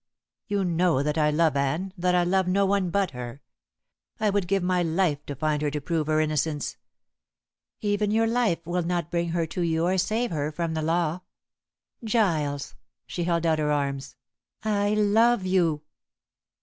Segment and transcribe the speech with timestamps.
[0.47, 3.43] You know that I love Anne, that I love no one but her.
[4.19, 6.75] I would give my life to find her to prove her innocence."
[7.81, 11.19] "Even your life will not bring her to you or save her from the law.
[12.03, 12.73] Giles"
[13.05, 14.15] she held out her arms
[14.63, 15.83] "I love you."